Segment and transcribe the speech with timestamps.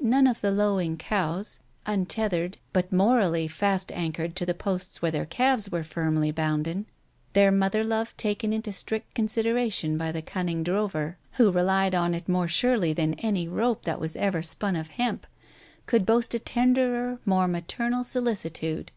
[0.00, 5.26] None of the lowing cows," untethered, but morally fast anchored to the posts where their
[5.26, 6.86] calves were firmly bounden,
[7.34, 12.28] tHeir mother love taken into strict consideration by the cunning drover, who relied on it
[12.28, 15.26] more surely than on any rope that was ever spun of hemp,
[15.86, 18.92] could boast a tenderer, more maternal solicitude.